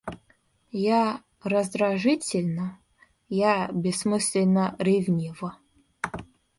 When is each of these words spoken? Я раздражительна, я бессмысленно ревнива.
Я 0.71 1.21
раздражительна, 1.43 2.79
я 3.29 3.69
бессмысленно 3.71 4.75
ревнива. 4.79 5.59